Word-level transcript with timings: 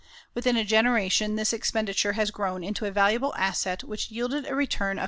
Within 0.33 0.57
a 0.57 0.63
generation 0.65 1.35
this 1.35 1.53
expenditure 1.53 2.13
has 2.13 2.31
grown 2.31 2.63
into 2.63 2.87
a 2.87 2.91
valuable 2.91 3.35
asset 3.37 3.83
which 3.83 4.09
yielded 4.09 4.47
a 4.47 4.55
return 4.55 4.97
of 4.97 4.99
$34. 4.99 4.99